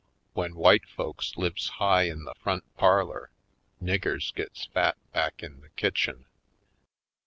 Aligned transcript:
When 0.33 0.55
white 0.55 0.89
folks 0.89 1.37
lives 1.37 1.67
high 1.77 2.09
in 2.09 2.23
the 2.23 2.33
front 2.33 2.63
parlor 2.75 3.29
niggers 3.79 4.33
gets 4.33 4.65
fat 4.65 4.97
back 5.13 5.43
in 5.43 5.61
the 5.61 5.69
kitchen. 5.69 6.25